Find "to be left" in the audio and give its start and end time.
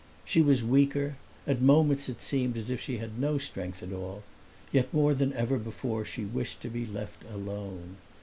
6.63-7.21